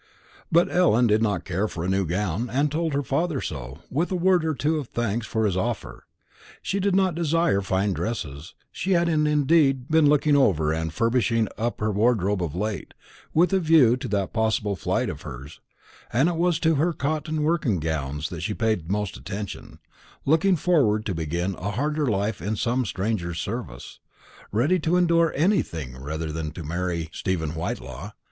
[0.51, 4.11] But Ellen did not care for a new gown, and told her father so, with
[4.11, 6.07] a word or two of thanks for his offer.
[6.63, 11.79] She did not desire fine dresses; she had indeed been looking over and furbishing up
[11.81, 12.95] her wardrobe of late,
[13.31, 15.61] with a view to that possible flight of hers,
[16.11, 19.77] and it was to her cotton working gowns that she had paid most attention:
[20.25, 23.99] looking forward to begin a harder life in some stranger's service
[24.51, 28.13] ready to endure anything rather than to marry Stephen Whitelaw.